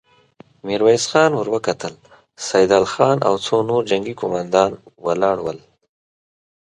[0.65, 1.93] ميرويس خان ور وکتل،
[2.47, 4.71] سيدال خان او څو نور جنګي قوماندان
[5.05, 5.59] ولاړ ول.